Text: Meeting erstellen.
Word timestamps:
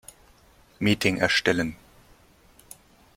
Meeting 0.79 1.17
erstellen. 1.17 1.75